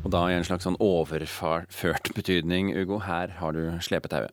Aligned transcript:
Og 0.00 0.08
da 0.12 0.24
i 0.30 0.36
en 0.36 0.46
slags 0.46 0.64
sånn 0.64 0.78
overført 0.80 2.12
betydning, 2.16 2.72
Ugo. 2.80 3.02
Her 3.04 3.36
har 3.40 3.56
du 3.56 3.66
slepetauet. 3.84 4.32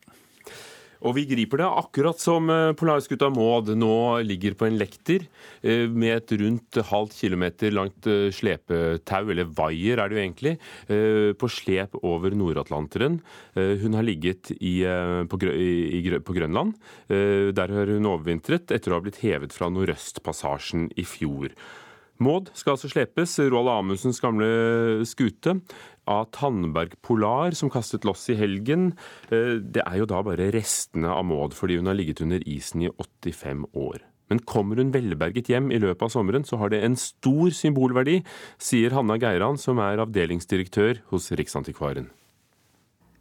Og 1.06 1.14
vi 1.18 1.28
griper 1.30 1.62
det 1.62 1.68
akkurat 1.68 2.22
som 2.22 2.50
eh, 2.50 2.74
Polarskuta 2.78 3.30
Maud 3.34 3.70
nå 3.78 3.98
ligger 4.26 4.56
på 4.58 4.68
en 4.68 4.78
lekter 4.80 5.28
eh, 5.62 5.86
med 5.90 6.16
et 6.16 6.34
rundt 6.42 6.80
halvt 6.90 7.18
kilometer 7.20 7.76
langt 7.76 8.10
eh, 8.10 8.30
slepetau, 8.34 9.30
eller 9.30 9.52
vaier 9.58 10.02
er 10.02 10.10
det 10.10 10.18
jo 10.18 10.24
egentlig, 10.24 10.56
på 11.38 11.50
slep 11.52 11.96
over 12.06 12.34
Nord-Atlanteren. 12.38 13.20
Hun 13.56 13.96
har 13.98 14.06
ligget 14.06 14.52
i, 14.58 14.80
på, 15.30 15.40
i, 15.52 16.02
på, 16.24 16.36
Grønland. 16.36 16.74
Der 17.08 17.74
har 17.76 17.92
hun 17.92 18.08
overvintret 18.10 18.72
etter 18.74 18.94
å 18.94 19.00
ha 19.00 19.04
blitt 19.04 19.20
hevet 19.24 19.56
fra 19.56 19.70
Nordøstpassasjen 19.74 20.90
i 20.98 21.06
fjor. 21.08 21.54
Maud 22.24 22.50
skal 22.58 22.74
altså 22.74 22.90
slepes, 22.90 23.36
Roald 23.52 23.70
Amundsens 23.70 24.22
gamle 24.24 24.48
skute, 25.06 25.60
av 26.08 26.30
Tandberg 26.34 26.96
Polar, 27.06 27.54
som 27.58 27.70
kastet 27.70 28.08
loss 28.08 28.26
i 28.32 28.38
helgen. 28.40 28.94
Eh, 29.30 29.60
det 29.62 29.84
er 29.84 30.00
jo 30.02 30.10
da 30.10 30.24
bare 30.26 30.50
restene 30.56 31.12
av 31.14 31.28
Maud, 31.28 31.54
fordi 31.58 31.78
hun 31.78 31.92
har 31.92 31.98
ligget 32.00 32.24
under 32.26 32.44
isen 32.48 32.88
i 32.88 32.90
85 32.90 33.68
år. 33.78 34.02
Men 34.32 34.44
kommer 34.44 34.80
hun 34.82 34.92
velberget 34.92 35.52
hjem 35.52 35.70
i 35.72 35.80
løpet 35.80 36.08
av 36.08 36.12
sommeren, 36.12 36.44
så 36.48 36.60
har 36.60 36.74
det 36.74 36.82
en 36.84 36.98
stor 37.00 37.54
symbolverdi, 37.56 38.20
sier 38.60 38.96
Hanna 38.96 39.16
Geiran, 39.22 39.60
som 39.60 39.80
er 39.84 40.02
avdelingsdirektør 40.04 41.04
hos 41.14 41.30
Riksantikvaren. 41.32 42.10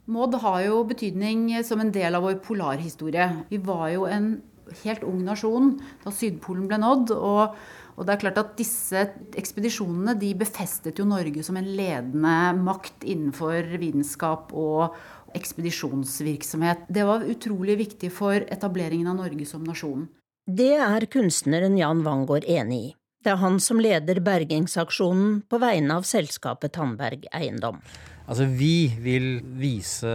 Maud 0.07 0.35
har 0.39 0.61
jo 0.63 0.83
betydning 0.87 1.49
som 1.67 1.83
en 1.83 1.91
del 1.91 2.15
av 2.15 2.23
vår 2.23 2.39
polarhistorie. 2.43 3.27
Vi 3.51 3.59
var 3.59 3.89
jo 3.91 4.05
en 4.07 4.37
helt 4.83 5.03
ung 5.07 5.23
nasjon 5.25 5.75
da 6.03 6.13
Sydpolen 6.13 6.69
ble 6.69 6.79
nådd. 6.83 7.13
og 7.17 7.57
og 7.97 8.05
det 8.05 8.13
er 8.13 8.21
klart 8.21 8.37
at 8.37 8.51
Disse 8.59 9.03
ekspedisjonene 9.37 10.13
de 10.21 10.29
befestet 10.37 10.99
jo 11.01 11.05
Norge 11.09 11.41
som 11.45 11.57
en 11.57 11.65
ledende 11.65 12.33
makt 12.61 13.01
innenfor 13.09 13.71
vitenskap 13.81 14.53
og 14.53 14.93
ekspedisjonsvirksomhet. 15.37 16.85
Det 16.93 17.05
var 17.07 17.25
utrolig 17.25 17.77
viktig 17.81 18.11
for 18.13 18.45
etableringen 18.45 19.09
av 19.09 19.17
Norge 19.17 19.49
som 19.49 19.65
nasjon. 19.65 20.05
Det 20.47 20.75
er 20.77 21.09
kunstneren 21.11 21.75
Jan 21.79 22.05
Wangård 22.05 22.45
enig 22.47 22.79
i. 22.79 22.93
Det 23.27 23.33
er 23.33 23.41
han 23.41 23.57
som 23.59 23.81
leder 23.83 24.21
bergingsaksjonen 24.23 25.41
på 25.51 25.57
vegne 25.59 25.97
av 25.99 26.05
selskapet 26.07 26.71
Tandberg 26.77 27.25
Eiendom. 27.35 27.81
Altså, 28.23 28.45
Vi 28.47 28.87
vil 29.03 29.41
vise 29.59 30.13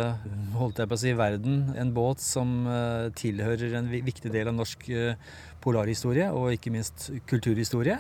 holdt 0.56 0.80
jeg 0.80 0.88
på 0.88 0.96
å 0.96 1.00
si, 1.02 1.12
verden 1.12 1.74
en 1.76 1.90
båt 1.92 2.24
som 2.24 2.62
uh, 2.64 3.12
tilhører 3.12 3.76
en 3.76 3.90
viktig 3.92 4.32
del 4.32 4.48
av 4.48 4.56
norsk 4.56 4.88
uh, 4.96 5.12
polarhistorie, 5.60 6.30
og 6.32 6.54
ikke 6.56 6.72
minst 6.72 7.10
kulturhistorie. 7.28 7.98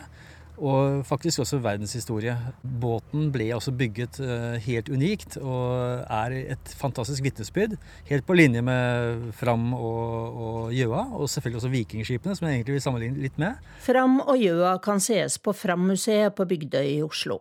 Og 0.58 1.02
faktisk 1.08 1.42
også 1.42 1.60
verdenshistorie. 1.64 2.34
Båten 2.62 3.30
ble 3.34 3.48
også 3.56 3.72
bygget 3.76 4.20
uh, 4.22 4.58
helt 4.62 4.90
unikt 4.92 5.38
og 5.40 6.02
er 6.04 6.36
et 6.56 6.74
fantastisk 6.78 7.24
vitnesbyrd. 7.24 7.78
Helt 8.10 8.26
på 8.28 8.36
linje 8.36 8.62
med 8.64 9.30
Fram 9.38 9.72
og, 9.74 10.42
og 10.46 10.74
Gjøa, 10.76 11.06
og 11.16 11.30
selvfølgelig 11.30 11.62
også 11.62 11.72
vikingskipene, 11.72 12.36
som 12.36 12.48
jeg 12.48 12.60
egentlig 12.60 12.78
vil 12.78 12.84
sammenligne 12.84 13.24
litt 13.24 13.40
med. 13.42 13.62
Fram 13.82 14.20
og 14.20 14.36
Gjøa 14.38 14.76
kan 14.84 15.00
ses 15.02 15.38
på 15.42 15.56
Fram-museet 15.56 16.36
på 16.36 16.46
Bygdøy 16.48 16.98
i 16.98 17.00
Oslo. 17.06 17.40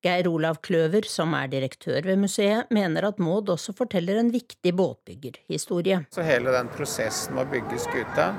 Geir 0.00 0.30
Olav 0.30 0.62
Kløver, 0.64 1.04
som 1.04 1.34
er 1.36 1.50
direktør 1.52 2.00
ved 2.06 2.16
museet, 2.22 2.70
mener 2.72 3.04
at 3.10 3.18
Maud 3.20 3.50
også 3.52 3.74
forteller 3.76 4.16
en 4.16 4.30
viktig 4.32 4.72
båtbyggerhistorie. 4.76 6.06
Så 6.14 6.24
hele 6.24 6.54
den 6.56 6.70
prosessen 6.72 7.36
med 7.36 7.44
å 7.44 7.52
bygge 7.52 7.82
skuta 7.84 8.30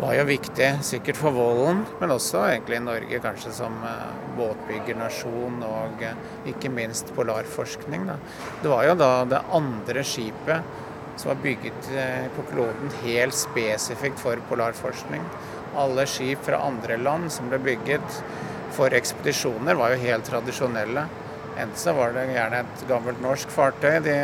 var 0.00 0.14
jo 0.16 0.24
viktig, 0.26 0.68
sikkert 0.82 1.18
for 1.18 1.34
Vollen, 1.34 1.84
men 2.00 2.12
også 2.14 2.42
egentlig 2.48 2.80
Norge 2.82 3.20
kanskje 3.22 3.52
som 3.54 3.76
eh, 3.86 4.06
båtbyggernasjon 4.38 5.60
og 5.66 6.02
eh, 6.02 6.16
ikke 6.50 6.72
minst 6.72 7.12
polarforskning. 7.16 8.08
Da. 8.08 8.16
Det 8.62 8.72
var 8.72 8.88
jo 8.88 8.96
da 8.98 9.10
det 9.30 9.42
andre 9.54 10.04
skipet 10.06 10.80
som 11.16 11.30
var 11.30 11.42
bygget 11.44 11.90
eh, 11.94 12.26
på 12.34 12.46
kloden 12.50 12.90
helt 13.04 13.36
spesifikt 13.38 14.18
for 14.22 14.40
polarforskning. 14.50 15.22
Alle 15.78 16.06
skip 16.10 16.42
fra 16.46 16.62
andre 16.66 16.98
land 16.98 17.30
som 17.34 17.50
ble 17.50 17.60
bygget 17.62 18.20
for 18.74 18.94
ekspedisjoner 18.94 19.78
var 19.78 19.94
jo 19.94 20.02
helt 20.02 20.26
tradisjonelle. 20.26 21.06
Enten 21.54 21.78
så 21.78 21.94
var 21.94 22.14
det 22.16 22.32
gjerne 22.32 22.64
et 22.64 22.86
gammelt 22.90 23.22
norsk 23.22 23.50
fartøy 23.54 24.00
de, 24.02 24.18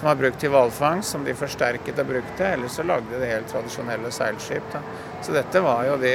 som 0.00 0.08
var 0.08 0.16
brukt 0.16 0.38
til 0.40 0.48
hvalfangst, 0.48 1.12
som 1.12 1.24
de 1.28 1.34
forsterket 1.36 1.98
og 2.00 2.06
brukte, 2.08 2.46
eller 2.54 2.70
så 2.72 2.80
lagde 2.88 3.18
de 3.20 3.26
helt 3.28 3.50
tradisjonelle 3.52 4.08
seilskip. 4.16 4.70
Da. 4.72 4.80
Så 5.20 5.34
dette 5.36 5.60
var 5.60 5.82
jo 5.84 5.98
de 6.00 6.14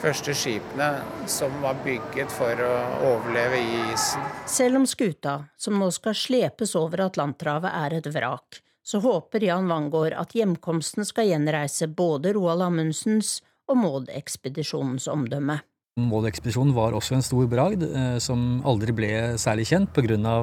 første 0.00 0.32
skipene 0.32 0.88
som 1.28 1.52
var 1.60 1.82
bygget 1.84 2.32
for 2.32 2.56
å 2.64 2.70
overleve 3.10 3.60
i 3.60 3.82
isen. 3.92 4.24
Selv 4.48 4.80
om 4.80 4.86
skuta, 4.88 5.42
som 5.60 5.76
nå 5.76 5.90
skal 5.92 6.16
slepes 6.16 6.72
over 6.80 7.04
Atlanterhavet, 7.04 7.76
er 7.76 7.98
et 7.98 8.08
vrak, 8.14 8.62
så 8.80 9.02
håper 9.04 9.44
Jan 9.50 9.68
Wangård 9.68 10.16
at 10.16 10.32
hjemkomsten 10.36 11.04
skal 11.04 11.28
gjenreise 11.28 11.90
både 11.92 12.32
Roald 12.38 12.64
Amundsens 12.64 13.42
og 13.68 13.82
Maud-ekspedisjonens 13.82 15.10
omdømme. 15.12 15.58
Målekspedisjonen 16.00 16.72
var 16.74 16.96
også 16.96 17.18
en 17.18 17.28
stor 17.28 17.44
bragd 17.52 17.84
eh, 17.84 18.16
som 18.16 18.64
aldri 18.64 18.96
ble 18.96 19.12
særlig 19.40 19.68
kjent 19.68 19.92
pga. 19.92 20.38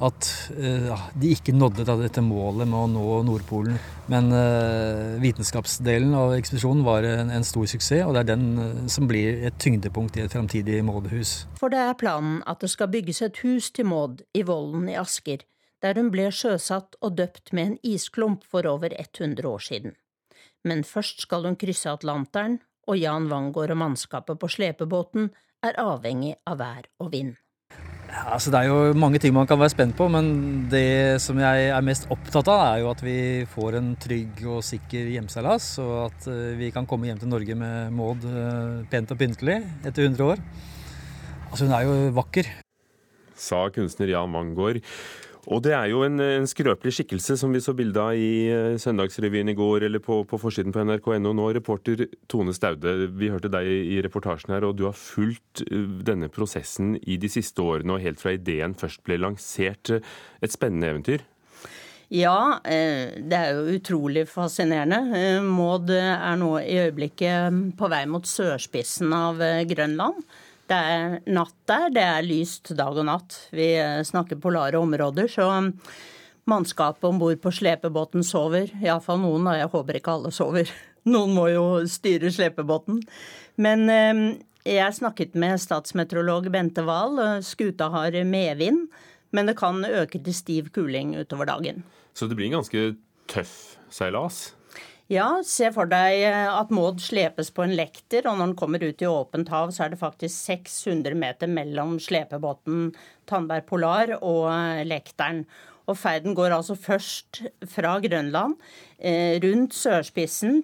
At 0.00 0.28
eh, 0.56 1.02
de 1.20 1.32
ikke 1.34 1.52
nådde 1.52 1.84
dette 1.88 2.22
målet 2.24 2.68
med 2.68 2.78
å 2.78 2.88
nå 2.90 3.18
Nordpolen. 3.28 3.76
Men 4.10 4.32
uh, 4.34 5.20
vitenskapsdelen 5.22 6.14
av 6.18 6.32
ekspedisjonen 6.34 6.82
var 6.82 7.06
en, 7.06 7.44
stor 7.46 7.68
suksess, 7.70 8.02
og 8.06 8.16
det 8.16 8.24
er 8.24 8.30
den 8.32 8.88
som 8.90 9.06
blir 9.06 9.44
et 9.46 9.58
tyngdepunkt 9.62 10.16
i 10.18 10.24
et 10.24 10.32
framtidig 10.32 10.80
Maud-hus. 10.86 11.44
For 11.60 11.70
det 11.70 11.82
er 11.84 11.98
planen 12.00 12.40
at 12.50 12.64
det 12.64 12.72
skal 12.72 12.90
bygges 12.90 13.22
et 13.28 13.42
hus 13.44 13.70
til 13.76 13.86
Maud 13.92 14.24
i 14.34 14.42
Vollen 14.48 14.88
i 14.90 14.96
Asker, 14.98 15.44
der 15.84 16.00
hun 16.00 16.10
ble 16.12 16.26
sjøsatt 16.34 16.98
og 17.00 17.14
døpt 17.20 17.54
med 17.56 17.68
en 17.68 17.78
isklump 17.86 18.42
for 18.48 18.66
over 18.66 18.96
100 18.96 19.46
år 19.46 19.62
siden. 19.68 19.94
Men 20.66 20.82
først 20.84 21.22
skal 21.24 21.46
hun 21.46 21.56
krysse 21.60 21.92
Atlanteren 21.92 22.58
og 22.90 22.98
Jan 22.98 23.30
Wangård 23.30 23.72
og 23.72 23.80
mannskapet 23.80 24.40
på 24.40 24.50
slepebåten 24.50 25.30
er 25.64 25.78
avhengig 25.80 26.34
av 26.48 26.60
vær 26.60 26.90
og 27.00 27.12
vind. 27.14 27.36
Ja, 28.10 28.24
altså 28.34 28.50
det 28.50 28.58
er 28.58 28.70
jo 28.72 28.94
mange 28.98 29.20
ting 29.22 29.34
man 29.34 29.46
kan 29.46 29.58
være 29.60 29.70
spent 29.70 29.94
på, 29.94 30.08
men 30.10 30.30
det 30.70 31.20
som 31.22 31.38
jeg 31.38 31.68
er 31.70 31.84
mest 31.86 32.08
opptatt 32.10 32.48
av, 32.50 32.62
er 32.72 32.80
jo 32.82 32.88
at 32.90 33.04
vi 33.06 33.18
får 33.52 33.76
en 33.78 33.92
trygg 34.02 34.40
og 34.50 34.64
sikker 34.66 35.12
hjemseilas, 35.14 35.68
og 35.82 35.92
at 36.08 36.26
eh, 36.32 36.56
vi 36.58 36.72
kan 36.74 36.88
komme 36.90 37.06
hjem 37.06 37.20
til 37.22 37.30
Norge 37.30 37.54
med 37.58 37.94
Maud 37.94 38.26
eh, 38.26 38.82
pent 38.90 39.14
og 39.14 39.20
pyntelig 39.20 39.60
etter 39.86 40.08
100 40.08 40.26
år. 40.26 40.42
Altså 41.52 41.68
Hun 41.68 41.76
er 41.76 41.86
jo 41.86 41.94
vakker. 42.18 42.50
Sa 43.38 43.62
kunstner 43.74 44.10
Jan 44.10 44.34
Wangård. 44.34 44.82
Og 45.48 45.62
det 45.64 45.72
er 45.72 45.88
jo 45.88 46.02
en, 46.04 46.20
en 46.20 46.48
skrøpelig 46.48 46.92
skikkelse 46.98 47.38
som 47.40 47.54
vi 47.54 47.62
så 47.64 47.72
bilde 47.76 48.02
av 48.02 48.18
i 48.18 48.50
uh, 48.52 48.76
Søndagsrevyen 48.80 49.48
i 49.48 49.56
går, 49.56 49.86
eller 49.88 50.02
på, 50.04 50.20
på 50.28 50.40
forsiden 50.40 50.74
på 50.74 50.84
nrk.no 50.84 51.32
nå. 51.32 51.46
Reporter 51.56 52.04
Tone 52.28 52.52
Staude, 52.56 53.08
vi 53.16 53.30
hørte 53.32 53.52
deg 53.52 53.66
i 53.66 54.00
reportasjen 54.04 54.52
her, 54.52 54.68
og 54.68 54.76
du 54.76 54.84
har 54.88 54.96
fulgt 54.98 55.64
uh, 55.70 55.86
denne 56.04 56.28
prosessen 56.32 56.98
i 57.00 57.16
de 57.20 57.30
siste 57.32 57.64
årene, 57.64 57.96
og 57.96 58.04
helt 58.04 58.20
fra 58.20 58.36
ideen 58.36 58.76
først 58.76 59.04
ble 59.06 59.20
lansert. 59.22 59.94
Et 60.44 60.52
spennende 60.52 60.92
eventyr? 60.92 61.24
Ja, 62.10 62.58
eh, 62.66 63.14
det 63.22 63.38
er 63.38 63.54
jo 63.54 63.76
utrolig 63.78 64.24
fascinerende. 64.26 64.98
Maud 65.46 65.92
er 65.94 66.34
nå 66.40 66.56
i 66.58 66.80
øyeblikket 66.82 67.76
på 67.78 67.90
vei 67.92 68.02
mot 68.10 68.26
sørspissen 68.26 69.14
av 69.14 69.38
Grønland. 69.70 70.24
Det 70.70 70.78
er 70.78 71.14
natt 71.26 71.56
der, 71.66 71.88
det 71.90 72.02
er 72.06 72.22
lyst 72.26 72.70
dag 72.78 72.94
og 72.94 73.06
natt. 73.08 73.34
Vi 73.50 73.72
eh, 73.74 74.02
snakker 74.06 74.38
polare 74.38 74.78
områder, 74.78 75.26
så 75.26 75.48
mannskapet 76.50 77.08
om 77.08 77.18
bord 77.18 77.40
på 77.42 77.50
slepebåten 77.54 78.22
sover. 78.26 78.70
Iallfall 78.78 79.18
noen, 79.22 79.48
da. 79.48 79.56
Jeg 79.58 79.72
håper 79.72 79.98
ikke 79.98 80.14
alle 80.14 80.30
sover. 80.34 80.70
Noen 81.10 81.34
må 81.34 81.48
jo 81.50 81.64
styre 81.90 82.30
slepebåten. 82.30 83.00
Men 83.58 83.82
eh, 83.90 84.22
jeg 84.68 84.98
snakket 85.00 85.34
med 85.34 85.58
statsmeteorolog 85.58 86.46
Bente 86.54 86.86
Wahl. 86.86 87.18
Skuta 87.42 87.90
har 87.90 88.14
medvind, 88.28 88.86
men 89.34 89.50
det 89.50 89.58
kan 89.58 89.82
øke 89.82 90.22
til 90.22 90.36
stiv 90.36 90.70
kuling 90.76 91.16
utover 91.18 91.50
dagen. 91.50 91.82
Så 92.14 92.30
det 92.30 92.38
blir 92.38 92.52
en 92.52 92.60
ganske 92.60 92.92
tøff 93.30 93.56
seilas? 93.90 94.52
Ja, 95.10 95.40
se 95.42 95.72
for 95.74 95.90
deg 95.90 96.20
eh, 96.22 96.46
at 96.46 96.70
Maud 96.70 97.00
slepes 97.02 97.48
på 97.50 97.64
en 97.64 97.72
lekter, 97.74 98.28
og 98.30 98.36
når 98.38 98.52
den 98.52 98.58
kommer 98.60 98.84
ut 98.84 99.02
i 99.02 99.08
åpent 99.10 99.48
hav, 99.50 99.72
så 99.74 99.88
er 99.88 99.90
det 99.90 99.98
faktisk 99.98 100.36
600 100.52 101.16
meter 101.18 101.50
mellom 101.50 101.96
slepebåten 101.98 102.92
Tandberg 103.26 103.66
Polar 103.66 104.12
og 104.20 104.44
eh, 104.52 104.84
lekteren. 104.86 105.42
Og 105.90 105.98
ferden 105.98 106.36
går 106.38 106.54
altså 106.54 106.76
først 106.78 107.40
fra 107.72 107.96
Grønland, 108.04 108.54
eh, 109.02 109.40
rundt 109.42 109.74
sørspissen, 109.74 110.62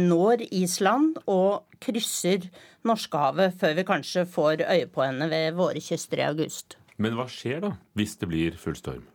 når 0.00 0.42
Island 0.50 1.20
og 1.30 1.78
krysser 1.78 2.48
Norskehavet 2.86 3.54
før 3.60 3.78
vi 3.78 3.86
kanskje 3.86 4.26
får 4.26 4.64
øye 4.66 4.90
på 4.90 5.06
henne 5.06 5.30
ved 5.30 5.54
våre 5.60 5.78
kyster 5.84 6.24
i 6.24 6.26
august. 6.26 6.74
Men 6.98 7.14
hva 7.14 7.30
skjer 7.30 7.62
da, 7.62 7.74
hvis 7.94 8.18
det 8.18 8.32
blir 8.32 8.58
full 8.58 8.74
storm? 8.74 9.06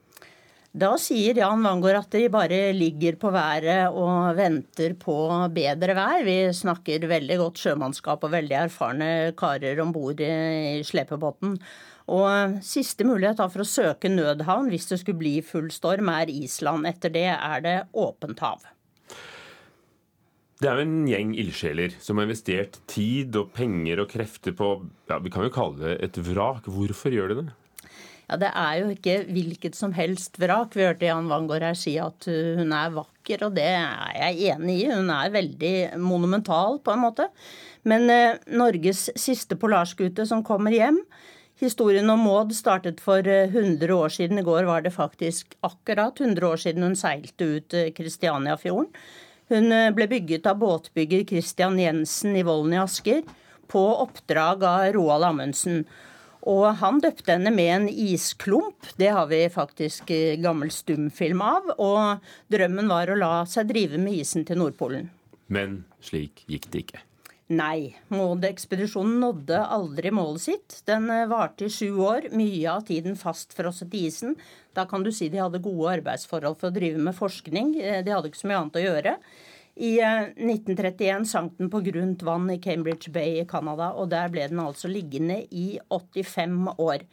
Da 0.75 0.89
sier 1.00 1.38
Jan 1.39 1.62
Wangård 1.63 2.01
at 2.01 2.16
de 2.18 2.25
bare 2.27 2.57
ligger 2.75 3.16
på 3.16 3.30
været 3.31 3.95
og 3.95 4.36
venter 4.36 4.92
på 5.00 5.16
bedre 5.56 5.95
vær. 5.95 6.25
Vi 6.27 6.36
snakker 6.51 7.06
veldig 7.07 7.38
godt 7.39 7.62
sjømannskap 7.63 8.25
og 8.27 8.33
veldig 8.33 8.57
erfarne 8.66 9.07
karer 9.39 9.80
om 9.80 9.95
bord 9.95 10.19
i 10.19 10.83
slepebåten. 10.83 11.56
Og 12.12 12.60
siste 12.60 13.07
mulighet 13.07 13.39
for 13.39 13.63
å 13.63 13.69
søke 13.69 14.12
nødhavn 14.12 14.68
hvis 14.74 14.92
det 14.92 15.00
skulle 15.00 15.24
bli 15.24 15.36
full 15.48 15.72
storm, 15.72 16.12
er 16.12 16.33
Island. 16.33 16.92
Etter 16.92 17.13
det 17.16 17.30
er 17.31 17.63
det 17.63 17.80
åpent 17.95 18.44
hav. 18.44 18.68
Det 20.60 20.68
er 20.68 20.75
jo 20.75 20.89
en 20.89 21.04
gjeng 21.07 21.38
ildsjeler 21.39 21.95
som 22.04 22.19
har 22.19 22.27
investert 22.27 22.81
tid 22.92 23.36
og 23.39 23.56
penger 23.56 24.04
og 24.04 24.12
krefter 24.12 24.51
på 24.51 24.75
ja, 25.07 25.24
vi 25.24 25.31
kan 25.31 25.48
jo 25.48 25.56
kalle 25.56 25.80
det 25.86 26.01
et 26.10 26.25
vrak. 26.33 26.68
Hvorfor 26.68 27.16
gjør 27.16 27.31
de 27.31 27.45
det? 27.45 27.54
Ja, 28.25 28.38
Det 28.42 28.50
er 28.50 28.80
jo 28.80 28.89
ikke 28.89 29.19
hvilket 29.30 29.75
som 29.77 29.94
helst 29.94 30.39
vrak. 30.42 30.74
Vi 30.75 30.86
hørte 30.86 31.06
Jan 31.06 31.30
Wangård 31.30 31.62
her 31.62 31.77
si 31.77 31.98
at 32.01 32.25
hun 32.25 32.74
er 32.74 32.95
vakker, 32.95 33.45
og 33.45 33.56
det 33.57 33.68
er 33.69 34.16
jeg 34.18 34.56
enig 34.56 34.80
i. 34.81 34.89
Hun 34.89 35.12
er 35.13 35.33
veldig 35.33 35.75
monumental, 36.01 36.80
på 36.80 36.95
en 36.95 37.04
måte. 37.06 37.30
Men 37.86 38.10
eh, 38.10 38.42
Norges 38.50 39.12
siste 39.16 39.57
polarskute 39.62 40.25
som 40.25 40.44
kommer 40.45 40.74
hjem 40.74 41.04
Historien 41.62 42.10
om 42.12 42.19
Maud 42.19 42.50
startet 42.51 43.00
for 43.00 43.24
100 43.24 43.88
år 43.95 44.12
siden. 44.12 44.42
I 44.42 44.44
går 44.44 44.66
var 44.68 44.81
det 44.83 44.92
faktisk 44.92 45.56
akkurat 45.63 46.19
100 46.19 46.48
år 46.50 46.60
siden 46.60 46.83
hun 46.83 46.98
seilte 47.00 47.48
ut 47.48 47.75
Kristianiafjorden. 47.95 48.89
Hun 49.48 49.75
ble 49.95 50.07
bygget 50.12 50.50
av 50.51 50.60
båtbygger 50.60 51.24
Christian 51.30 51.77
Jensen 51.80 52.36
i 52.36 52.44
Vollen 52.44 52.74
i 52.75 52.81
Asker 52.81 53.22
på 53.72 53.86
oppdrag 54.04 54.66
av 54.68 54.89
Roald 54.98 55.30
Amundsen. 55.30 55.86
Og 56.50 56.65
han 56.81 57.01
døpte 57.01 57.33
henne 57.33 57.51
med 57.53 57.71
en 57.74 57.88
isklump. 57.89 58.92
Det 59.00 59.09
har 59.15 59.25
vi 59.31 59.42
faktisk 59.50 60.12
eh, 60.13 60.38
gammel 60.42 60.69
stumfilm 60.74 61.42
av. 61.42 61.71
Og 61.81 62.30
drømmen 62.53 62.92
var 62.92 63.09
å 63.09 63.18
la 63.18 63.33
seg 63.50 63.71
drive 63.71 64.01
med 64.01 64.21
isen 64.21 64.45
til 64.45 64.62
Nordpolen. 64.62 65.09
Men 65.50 65.83
slik 66.06 66.45
gikk 66.50 66.69
det 66.74 66.86
ikke. 66.86 67.01
Nei. 67.53 67.94
Mådeekspedisjonen 68.09 69.19
nådde 69.21 69.59
aldri 69.77 70.09
målet 70.13 70.45
sitt. 70.47 70.77
Den 70.89 71.09
eh, 71.13 71.27
varte 71.30 71.68
i 71.68 71.74
sju 71.74 71.97
år, 72.01 72.30
mye 72.33 72.77
av 72.77 72.86
tiden 72.88 73.18
fastfrosset 73.18 73.94
i 73.94 74.06
isen. 74.09 74.38
Da 74.77 74.88
kan 74.89 75.06
du 75.06 75.12
si 75.13 75.30
de 75.30 75.41
hadde 75.41 75.62
gode 75.65 75.98
arbeidsforhold 76.00 76.57
for 76.62 76.71
å 76.71 76.77
drive 76.77 77.01
med 77.01 77.18
forskning. 77.18 77.75
Eh, 77.81 78.00
de 78.06 78.13
hadde 78.13 78.31
ikke 78.31 78.41
så 78.41 78.50
mye 78.50 78.62
annet 78.63 78.81
å 78.81 78.86
gjøre. 78.86 79.18
I 79.75 80.00
1931 80.00 81.10
eh, 81.10 81.24
sank 81.27 81.57
den 81.60 81.69
på 81.72 81.81
grunt 81.83 82.24
vann 82.24 82.50
i 82.51 82.62
Cambridge 82.63 83.12
Bay 83.12 83.42
i 83.42 83.48
Canada, 83.50 83.92
og 83.94 84.10
der 84.13 84.30
ble 84.31 84.48
den 84.51 84.60
altså 84.63 84.88
liggende 84.92 85.42
i 85.51 85.80
85 85.89 86.80
år. 86.80 87.04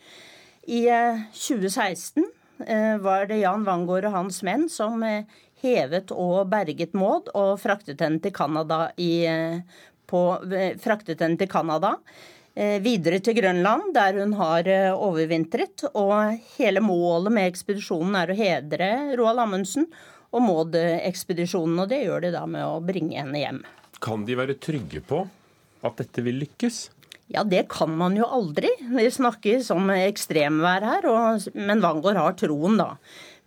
I 0.62 0.86
2016 1.34 2.22
var 3.02 3.26
det 3.26 3.40
Jan 3.40 3.64
Wangård 3.66 4.04
og 4.06 4.14
hans 4.14 4.36
menn 4.46 4.68
som 4.70 5.02
hevet 5.62 6.12
og 6.14 6.46
berget 6.52 6.94
Maud 6.94 7.32
og 7.34 7.58
fraktet 7.58 7.98
henne 8.04 8.20
til 8.22 8.30
Canada. 8.30 8.92
Eh, 12.54 12.82
videre 12.84 13.16
til 13.24 13.38
Grønland, 13.38 13.94
der 13.94 14.18
hun 14.20 14.34
har 14.36 14.66
eh, 14.68 14.92
overvintret. 14.92 15.86
Og 15.96 16.36
hele 16.58 16.82
målet 16.84 17.32
med 17.32 17.48
ekspedisjonen 17.48 18.18
er 18.20 18.32
å 18.32 18.36
hedre 18.36 18.90
Roald 19.16 19.40
Amundsen 19.40 19.88
og 20.32 20.44
Maud-ekspedisjonen. 20.46 21.84
Og 21.84 21.92
det 21.92 22.02
gjør 22.06 22.26
de 22.26 22.32
da 22.34 22.42
med 22.48 22.64
å 22.66 22.80
bringe 22.84 23.20
henne 23.20 23.38
hjem. 23.44 23.62
Kan 24.02 24.26
de 24.26 24.36
være 24.38 24.58
trygge 24.60 25.04
på 25.06 25.22
at 25.86 26.00
dette 26.00 26.24
vil 26.24 26.40
lykkes? 26.42 26.84
Ja, 27.32 27.44
det 27.48 27.64
kan 27.72 27.92
man 27.96 28.16
jo 28.18 28.26
aldri. 28.28 28.68
Vi 28.92 29.04
snakker 29.12 29.62
som 29.64 29.88
ekstremvær 29.94 30.84
her, 30.84 31.06
og, 31.08 31.46
men 31.56 31.80
Wangård 31.84 32.18
har 32.20 32.34
troen, 32.36 32.76
da. 32.80 32.90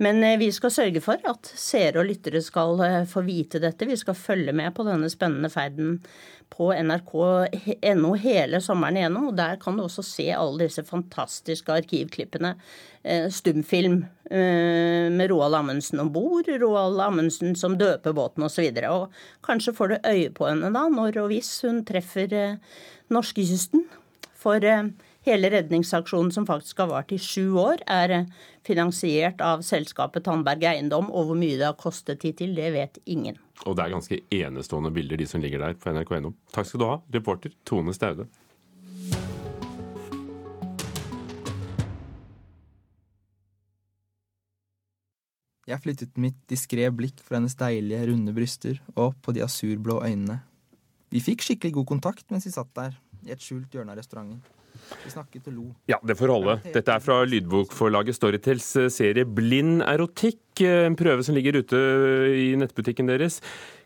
Men 0.03 0.23
eh, 0.23 0.37
vi 0.41 0.51
skal 0.51 0.73
sørge 0.73 1.01
for 1.03 1.21
at 1.29 1.51
seere 1.55 2.01
og 2.01 2.09
lyttere 2.09 2.41
skal 2.43 2.81
få 3.07 3.23
vite 3.27 3.61
dette. 3.63 3.87
Vi 3.87 3.97
skal 3.99 4.17
følge 4.19 4.55
med 4.55 4.73
på 4.75 4.83
denne 4.87 5.09
spennende 5.11 5.51
ferden 5.53 5.99
på 6.53 6.69
nrk.no 6.73 8.11
hele 8.21 8.61
sommeren 8.61 8.99
igjennom. 8.99 9.29
og 9.31 9.37
Der 9.37 9.57
kan 9.61 9.77
du 9.77 9.85
også 9.85 10.03
se 10.05 10.27
alle 10.33 10.65
disse 10.65 10.83
fantastiske 10.87 11.73
arkivklippene. 11.73 12.55
Eh, 13.03 13.27
stumfilm 13.29 13.99
eh, 14.31 15.11
med 15.13 15.29
Roald 15.31 15.57
Amundsen 15.59 16.01
om 16.01 16.11
bord, 16.13 16.49
Roald 16.61 17.01
Amundsen 17.01 17.55
som 17.55 17.77
døper 17.77 18.15
båten 18.17 18.45
osv. 18.47 18.65
Og, 18.65 18.79
så 18.79 18.93
og 18.93 19.45
kanskje 19.45 19.75
får 19.77 19.91
du 19.91 19.97
øye 20.09 20.31
på 20.33 20.47
henne 20.49 20.71
da, 20.73 20.87
når 20.89 21.21
og 21.23 21.29
hvis 21.33 21.51
hun 21.65 21.83
treffer 21.85 22.33
eh, 22.33 22.79
norskekysten. 23.13 23.85
For 24.45 24.61
hele 25.25 25.49
redningsaksjonen, 25.49 26.31
som 26.31 26.45
faktisk 26.45 26.83
har 26.83 26.91
vart 26.91 27.11
i 27.11 27.19
sju 27.21 27.57
år, 27.61 27.81
er 27.89 28.27
finansiert 28.65 29.41
av 29.41 29.65
selskapet 29.65 30.25
Tandberg 30.27 30.65
Eiendom. 30.69 31.09
Og 31.11 31.29
hvor 31.31 31.39
mye 31.39 31.57
det 31.57 31.67
har 31.67 31.77
kostet 31.79 32.25
hittil, 32.25 32.55
det 32.57 32.71
vet 32.75 33.01
ingen. 33.05 33.39
Og 33.65 33.77
det 33.77 33.85
er 33.85 33.93
ganske 33.95 34.21
enestående 34.37 34.93
bilder, 34.95 35.19
de 35.19 35.29
som 35.29 35.43
ligger 35.43 35.63
der 35.63 35.77
på 35.79 35.93
nrk.no. 35.93 36.35
Takk 36.53 36.69
skal 36.69 36.81
du 36.81 36.89
ha, 36.89 36.97
reporter 37.17 37.53
Tone 37.67 37.95
Staude. 37.95 38.27
Jeg 45.65 45.81
flyttet 45.81 46.19
mitt 46.21 46.37
diskré 46.45 46.85
blikk 46.93 47.23
fra 47.25 47.39
hennes 47.39 47.55
deilige, 47.57 48.03
runde 48.11 48.35
bryster 48.37 48.77
og 48.93 49.07
opp 49.07 49.23
på 49.25 49.33
de 49.33 49.41
asurblå 49.41 49.97
øynene. 50.05 50.43
Vi 51.09 51.23
fikk 51.25 51.41
skikkelig 51.41 51.79
god 51.79 51.87
kontakt 51.95 52.29
mens 52.29 52.45
vi 52.45 52.53
satt 52.53 52.69
der, 52.77 52.93
i 53.25 53.33
et 53.33 53.41
skjult 53.41 53.73
hjørne 53.73 53.95
av 53.95 53.97
restauranten. 53.97 54.43
Vi 55.03 55.11
snakket 55.13 55.49
og 55.51 55.55
lo. 55.55 55.65
Ja, 55.89 55.99
det 56.05 56.17
får 56.19 56.33
holde. 56.33 56.57
Dette 56.73 56.93
er 56.93 57.03
fra 57.03 57.21
lydbokforlaget 57.27 58.17
Storytels 58.17 58.67
eh, 58.81 58.91
serie 58.93 59.25
Blind 59.25 59.83
erotikk. 59.85 60.41
Eh, 60.61 60.85
en 60.85 60.97
prøve 60.99 61.25
som 61.25 61.37
ligger 61.37 61.59
ute 61.61 61.81
i 62.35 62.53
nettbutikken 62.59 63.09
deres. 63.09 63.41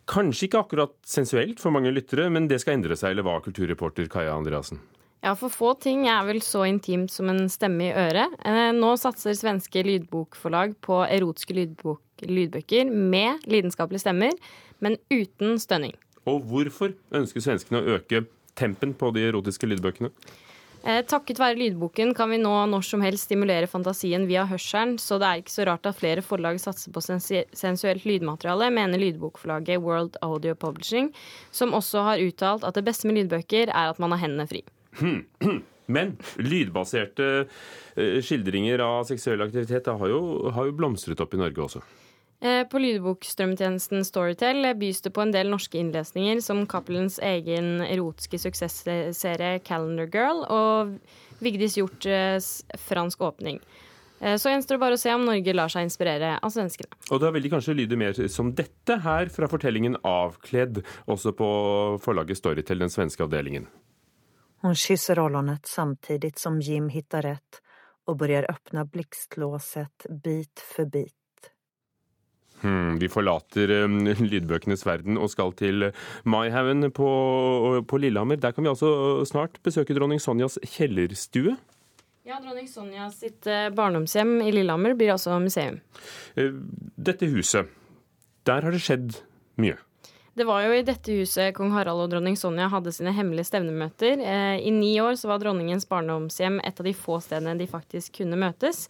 Kanskje 0.10 0.48
ikke 0.48 0.64
akkurat 0.64 0.96
sensuelt 1.06 1.60
for 1.62 1.76
mange 1.76 1.92
lyttere, 1.94 2.30
men 2.34 2.48
det 2.50 2.62
skal 2.64 2.80
endre 2.80 2.98
seg, 2.98 3.14
eller 3.14 3.28
hva, 3.28 3.38
kulturreporter 3.46 4.10
Kaja 4.10 4.34
Andreassen? 4.34 4.82
Ja, 5.20 5.34
for 5.36 5.52
få 5.52 5.74
ting 5.84 6.06
er 6.08 6.24
vel 6.24 6.40
så 6.44 6.64
intimt 6.70 7.12
som 7.12 7.28
en 7.30 7.50
stemme 7.52 7.90
i 7.90 7.94
øret. 7.94 8.38
Eh, 8.48 8.70
nå 8.76 8.94
satser 8.98 9.36
svenske 9.36 9.84
lydbokforlag 9.84 10.78
på 10.86 11.02
erotiske 11.04 11.58
lydbok, 11.58 12.02
lydbøker 12.24 12.88
med 12.90 13.44
lidenskapelige 13.52 14.06
stemmer, 14.06 14.38
men 14.80 14.96
uten 15.12 15.60
stønning. 15.60 15.98
Og 16.30 16.46
hvorfor 16.48 16.96
ønsker 17.16 17.44
svenskene 17.44 17.82
å 17.82 17.98
øke 17.98 18.24
tempen 18.60 18.96
på 18.96 19.12
de 19.16 19.28
erotiske 19.28 19.68
lydbøkene? 19.68 20.12
Eh, 20.88 21.02
takket 21.04 21.40
være 21.42 21.58
lydboken 21.60 22.14
kan 22.16 22.30
vi 22.32 22.38
nå 22.40 22.54
når 22.72 22.86
som 22.88 23.02
helst 23.04 23.28
stimulere 23.28 23.68
fantasien 23.68 24.24
via 24.30 24.46
hørselen, 24.48 24.96
så 25.02 25.18
det 25.20 25.28
er 25.28 25.42
ikke 25.42 25.54
så 25.54 25.66
rart 25.68 25.90
at 25.90 25.98
flere 26.00 26.24
forlag 26.24 26.60
satser 26.64 26.94
på 26.96 27.04
sensuelt 27.04 28.06
lydmateriale, 28.08 28.70
mener 28.72 29.02
lydbokforlaget 29.02 29.84
World 29.84 30.16
Audio 30.24 30.56
Publishing, 30.56 31.12
som 31.52 31.76
også 31.76 32.06
har 32.08 32.24
uttalt 32.24 32.64
at 32.64 32.80
det 32.80 32.86
beste 32.88 33.10
med 33.10 33.20
lydbøker 33.20 33.74
er 33.74 33.92
at 33.92 34.00
man 34.00 34.16
har 34.16 34.24
hendene 34.24 34.48
fri. 34.48 34.64
Men 35.90 36.14
lydbaserte 36.38 37.30
eh, 37.98 38.20
skildringer 38.24 38.80
av 38.86 39.08
seksuell 39.10 39.42
aktivitet 39.44 39.90
har 39.90 40.12
jo, 40.12 40.22
har 40.54 40.70
jo 40.70 40.78
blomstret 40.78 41.20
opp 41.26 41.34
i 41.36 41.42
Norge 41.42 41.66
også. 41.66 41.84
Eh, 42.40 42.64
på 42.72 42.80
lydbokstrømmetjenesten 42.80 44.06
Storytel 44.08 44.64
bys 44.80 45.02
det 45.04 45.12
på 45.12 45.26
en 45.26 45.34
del 45.36 45.50
norske 45.52 45.76
innlesninger, 45.80 46.40
som 46.40 46.64
Cappelens 46.72 47.18
egen 47.20 47.82
erotiske 47.84 48.40
suksessserie 48.40 49.60
Calendar 49.68 50.08
Girl 50.08 50.46
og 50.48 50.96
Vigdis 51.44 51.76
Hjorts 51.76 52.64
fransk 52.88 53.28
åpning. 53.28 53.60
Eh, 54.20 54.38
så 54.40 54.54
gjenstår 54.54 54.78
det 54.78 54.84
bare 54.86 54.96
å 54.96 55.02
se 55.02 55.12
om 55.16 55.28
Norge 55.28 55.56
lar 55.56 55.72
seg 55.72 55.88
inspirere 55.88 56.38
av 56.40 56.56
svenskene. 56.56 56.96
Og 57.12 57.20
da 57.20 57.32
vil 57.36 57.44
de 57.44 57.52
kanskje 57.52 57.76
lyde 57.76 58.00
mer 58.00 58.16
som 58.32 58.54
dette 58.56 59.00
her 59.04 59.32
fra 59.36 59.52
fortellingen 59.52 60.00
Avkledd, 60.08 60.80
også 61.12 61.36
på 61.36 61.52
forlaget 62.04 62.40
Storytel, 62.40 62.80
den 62.84 62.94
svenske 62.94 63.28
avdelingen. 63.28 63.68
Hun 64.64 64.76
kysser 64.76 65.20
ollonet 65.20 65.68
samtidig 65.68 66.38
som 66.40 66.60
Jim 66.64 66.90
hittar 66.92 67.28
rett 67.28 67.62
og 68.10 68.18
begynner 68.20 68.50
åpne 68.52 68.84
blixtlåset 68.92 70.08
bit 70.24 70.64
for 70.64 70.88
bit. 70.88 71.19
Hmm, 72.60 72.98
vi 73.00 73.08
forlater 73.12 73.72
um, 73.86 74.02
lydbøkenes 74.04 74.86
verden 74.88 75.20
og 75.20 75.32
skal 75.32 75.54
til 75.60 75.90
Maihaugen 76.28 76.92
på, 76.92 77.10
på, 77.88 78.00
Lillehammer. 78.04 78.40
Der 78.42 78.56
kan 78.56 78.66
vi 78.66 78.72
altså 78.72 79.24
snart 79.30 79.62
besøke 79.64 79.96
dronning 79.96 80.20
Sonjas 80.24 80.60
kjellerstue. 80.76 81.56
Ja, 82.30 82.38
Dronning 82.44 82.68
Sonja 82.70 83.08
sitt 83.10 83.48
eh, 83.50 83.72
barndomshjem 83.74 84.36
i 84.46 84.52
Lillehammer 84.54 84.94
blir 84.94 85.16
altså 85.16 85.40
museum. 85.42 85.80
Eh, 86.38 86.52
dette 86.94 87.26
huset, 87.32 87.72
der 88.46 88.68
har 88.68 88.76
det 88.76 88.84
skjedd 88.86 89.16
mye. 89.58 89.80
Det 90.38 90.46
var 90.46 90.62
jo 90.64 90.76
i 90.78 90.84
dette 90.86 91.16
huset 91.18 91.56
kong 91.58 91.74
Harald 91.74 92.04
og 92.04 92.12
dronning 92.12 92.38
Sonja 92.38 92.70
hadde 92.70 92.94
sine 92.94 93.16
hemmelige 93.18 93.50
stevnemøter. 93.50 94.22
Eh, 94.22 94.60
I 94.62 94.72
ni 94.76 94.92
år 95.02 95.18
så 95.18 95.32
var 95.32 95.42
dronningens 95.42 95.90
barndomshjem 95.90 96.62
et 96.62 96.78
av 96.80 96.86
de 96.86 96.94
få 96.94 97.18
stedene 97.24 97.58
de 97.58 97.68
faktisk 97.72 98.20
kunne 98.22 98.38
møtes. 98.40 98.86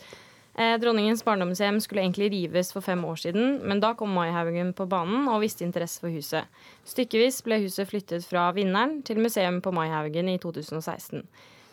Eh, 0.58 0.76
dronningens 0.82 1.24
barndomshjem 1.24 1.78
skulle 1.80 2.02
egentlig 2.02 2.32
rives 2.34 2.74
for 2.74 2.82
fem 2.82 3.06
år 3.06 3.22
siden, 3.22 3.60
men 3.64 3.80
da 3.80 3.94
kom 3.96 4.12
Maihaugen 4.16 4.74
på 4.76 4.88
banen 4.90 5.30
og 5.30 5.44
viste 5.44 5.64
interesse 5.64 6.02
for 6.02 6.12
huset. 6.12 6.50
Stykkevis 6.90 7.40
ble 7.46 7.62
huset 7.64 7.88
flyttet 7.88 8.26
fra 8.28 8.50
Vinneren 8.56 9.00
til 9.08 9.22
museum 9.22 9.62
på 9.64 9.72
Maihaugen 9.76 10.32
i 10.32 10.40
2016. 10.42 11.24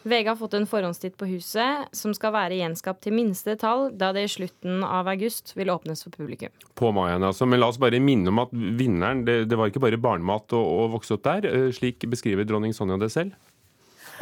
VG 0.07 0.29
har 0.29 0.37
fått 0.39 0.55
en 0.55 0.69
forhåndstitt 0.71 1.17
på 1.19 1.27
huset, 1.27 1.89
som 1.97 2.13
skal 2.15 2.31
være 2.37 2.61
gjenskapt 2.61 3.01
til 3.03 3.17
minste 3.17 3.57
detalj, 3.57 3.89
da 3.99 4.13
det 4.15 4.23
i 4.29 4.31
slutten 4.31 4.85
av 4.87 5.09
august 5.11 5.57
vil 5.57 5.73
åpnes 5.73 6.07
for 6.07 6.15
publikum. 6.15 6.53
På 6.79 6.93
Maihaugen, 6.95 7.27
altså. 7.27 7.49
Men 7.49 7.59
la 7.59 7.73
oss 7.73 7.81
bare 7.83 7.99
minne 7.99 8.31
om 8.31 8.45
at 8.45 8.55
Vinneren, 8.55 9.25
det, 9.27 9.49
det 9.51 9.59
var 9.59 9.73
ikke 9.73 9.83
bare 9.83 9.99
barnemat 9.99 10.55
å, 10.55 10.63
å 10.63 10.87
vokse 10.95 11.17
opp 11.17 11.27
der. 11.27 11.51
Eh, 11.51 11.73
slik 11.75 12.07
beskriver 12.07 12.47
dronning 12.47 12.77
Sonja 12.77 13.01
det 13.03 13.11
selv? 13.17 13.35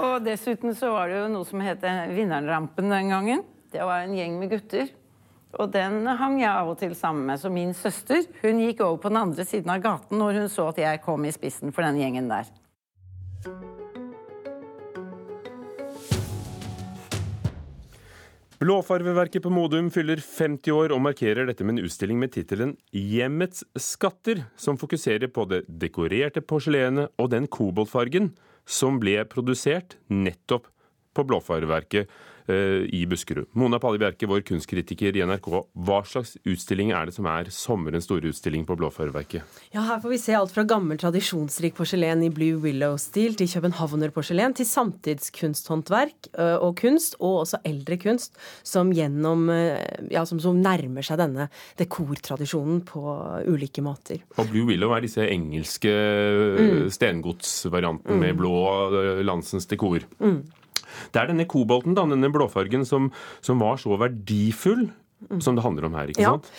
Og 0.01 0.25
dessuten 0.25 0.73
så 0.75 0.89
var 0.95 1.13
det 1.13 1.21
jo 1.21 1.27
noe 1.37 1.47
som 1.47 1.61
het 1.63 1.85
Vinnerrampen 2.17 2.89
den 2.91 3.13
gangen. 3.13 3.45
Det 3.75 3.83
var 3.83 4.05
en 4.05 4.15
gjeng 4.15 4.37
med 4.39 4.53
gutter. 4.53 4.91
Og 5.59 5.71
den 5.75 6.05
hang 6.07 6.37
jeg 6.39 6.51
av 6.51 6.69
og 6.71 6.77
til 6.79 6.95
sammen 6.95 7.27
med. 7.27 7.41
Så 7.43 7.51
min 7.51 7.75
søster 7.75 8.23
hun 8.45 8.61
gikk 8.63 8.85
over 8.87 9.01
på 9.03 9.11
den 9.11 9.19
andre 9.19 9.47
siden 9.47 9.73
av 9.75 9.83
gaten 9.83 10.21
når 10.21 10.43
hun 10.43 10.51
så 10.51 10.69
at 10.71 10.79
jeg 10.79 11.03
kom 11.03 11.27
i 11.27 11.33
spissen 11.35 11.75
for 11.75 11.87
den 11.87 11.99
gjengen 11.99 12.31
der. 12.31 12.47
Blåfarveverket 18.63 19.43
på 19.45 19.51
Modum 19.53 19.91
fyller 19.93 20.23
50 20.23 20.73
år 20.73 20.95
og 20.95 21.03
markerer 21.05 21.51
dette 21.51 21.67
med 21.67 21.77
en 21.77 21.85
utstilling 21.85 22.21
med 22.23 22.33
tittelen 22.33 22.77
'Hjemmets 22.95 23.67
skatter', 23.75 24.47
som 24.57 24.79
fokuserer 24.79 25.29
på 25.29 25.45
det 25.51 25.65
dekorerte 25.69 26.41
porselenet 26.41 27.11
og 27.19 27.35
den 27.35 27.51
koboltfargen 27.51 28.31
som 28.65 29.03
ble 29.03 29.19
produsert 29.29 29.99
nettopp 30.09 30.71
på 31.15 31.27
Blåfarveverket 31.29 32.11
Eh, 32.47 32.55
i 32.93 33.07
Buskerud. 33.09 33.47
Mona 33.57 33.79
Palli 33.81 33.99
Bjerke, 33.99 34.27
vår 34.29 34.43
kunstkritiker 34.45 35.17
i 35.17 35.23
NRK. 35.25 35.47
Hva 35.81 36.03
slags 36.05 36.35
utstilling 36.45 36.91
er 36.93 37.09
det 37.09 37.15
som 37.17 37.25
er 37.31 37.49
sommerens 37.49 38.05
store 38.05 38.29
utstilling 38.29 38.67
på 38.69 38.75
Blåfarverket? 38.77 39.55
Ja, 39.73 39.81
Her 39.87 40.03
får 40.03 40.13
vi 40.13 40.19
se 40.21 40.35
alt 40.37 40.53
fra 40.53 40.67
gammel, 40.69 40.99
tradisjonsrik 41.01 41.73
porselen 41.79 42.21
i 42.27 42.29
Blue 42.29 42.59
Willow-stil 42.61 43.39
til 43.41 43.49
københavnerporselen, 43.49 44.53
til 44.59 44.69
samtidskunsthåndverk 44.69 46.29
eh, 46.37 46.59
og 46.59 46.77
kunst, 46.83 47.17
og 47.17 47.47
også 47.47 47.63
eldre 47.65 47.97
kunst, 48.03 48.37
som 48.61 48.93
gjennom 48.93 49.49
eh, 49.49 49.81
ja, 50.13 50.27
som, 50.29 50.43
som 50.43 50.59
nærmer 50.61 51.07
seg 51.07 51.23
denne 51.23 51.47
dekortradisjonen 51.81 52.83
på 52.85 53.07
ulike 53.49 53.81
måter. 53.87 54.21
Og 54.37 54.53
Blue 54.53 54.69
Willow 54.69 54.93
er 54.93 55.07
disse 55.07 55.25
engelske 55.25 55.97
mm. 56.61 56.93
stengodsvariantene 56.93 58.21
mm. 58.21 58.27
med 58.27 58.37
blå 58.37 59.25
landsens 59.25 59.65
dekor. 59.73 60.05
Mm. 60.21 60.43
Det 61.15 61.23
er 61.23 61.31
denne 61.31 61.49
kobolten, 61.51 61.97
da, 61.97 62.07
denne 62.11 62.33
blåfargen, 62.35 62.87
som, 62.89 63.11
som 63.45 63.63
var 63.63 63.81
så 63.83 63.99
verdifull 64.01 64.89
som 65.45 65.57
det 65.57 65.65
handler 65.65 65.89
om 65.89 65.99
her. 65.99 66.13
ikke? 66.13 66.23
Ja, 66.25 66.35
sant? 66.37 66.51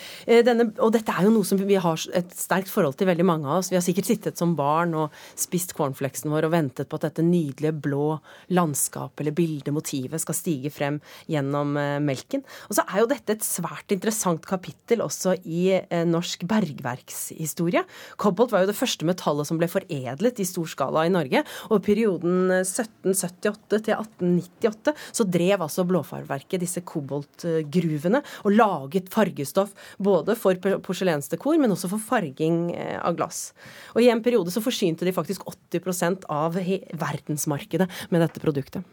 denne, 0.46 0.68
og 0.82 0.92
dette 0.94 1.12
er 1.12 1.26
jo 1.26 1.34
noe 1.34 1.46
som 1.46 1.60
vi 1.60 1.78
har 1.80 2.06
et 2.16 2.34
sterkt 2.36 2.70
forhold 2.72 2.98
til, 2.98 3.08
veldig 3.10 3.26
mange 3.26 3.48
av 3.48 3.60
oss. 3.60 3.70
Vi 3.72 3.78
har 3.78 3.84
sikkert 3.84 4.08
sittet 4.08 4.40
som 4.40 4.54
barn 4.58 4.94
og 4.96 5.14
spist 5.38 5.74
cornflakesen 5.76 6.32
vår 6.32 6.48
og 6.48 6.54
ventet 6.54 6.90
på 6.90 6.98
at 6.98 7.08
dette 7.08 7.24
nydelige 7.26 7.74
blå 7.86 8.16
landskapet 8.54 9.22
eller 9.22 9.36
bildet, 9.36 9.72
motivet, 9.74 10.20
skal 10.22 10.36
stige 10.36 10.72
frem 10.74 10.98
gjennom 11.30 11.76
uh, 11.78 11.98
melken. 12.02 12.44
Og 12.68 12.78
så 12.78 12.84
er 12.86 13.02
jo 13.02 13.10
dette 13.10 13.36
et 13.36 13.46
svært 13.46 13.94
interessant 13.94 14.46
kapittel 14.46 15.04
også 15.04 15.36
i 15.44 15.78
uh, 15.78 16.02
norsk 16.08 16.46
bergverkshistorie. 16.48 17.84
Kobolt 18.20 18.54
var 18.54 18.64
jo 18.64 18.70
det 18.72 18.78
første 18.78 19.08
metallet 19.08 19.48
som 19.48 19.60
ble 19.60 19.70
foredlet 19.70 20.42
i 20.42 20.48
stor 20.48 20.70
skala 20.70 21.06
i 21.06 21.12
Norge. 21.12 21.42
Og 21.70 21.78
i 21.80 21.86
perioden 21.86 22.52
1778 22.60 23.82
til 23.88 23.96
1898 23.96 24.96
så 25.16 25.26
drev 25.26 25.66
altså 25.66 25.86
Blåfarverket 25.86 26.62
disse 26.62 26.82
koboltgruvene. 26.86 28.22
og 28.44 28.55
laget 28.56 29.10
fargestoff 29.12 29.74
både 30.02 30.36
for 30.38 30.58
porselensdekor, 30.86 31.58
men 31.60 31.74
også 31.74 31.90
for 31.92 32.02
farging 32.02 32.70
eh, 32.74 32.96
av 33.00 33.18
glass. 33.18 33.50
Og 33.94 34.02
I 34.02 34.10
en 34.12 34.24
periode 34.24 34.52
så 34.54 34.64
forsynte 34.64 35.06
de 35.06 35.14
faktisk 35.16 35.46
80% 35.72 36.26
av 36.32 36.56
verdensmarkedet 36.56 37.88
med 38.10 38.24
dette 38.24 38.42
produktet. 38.42 38.84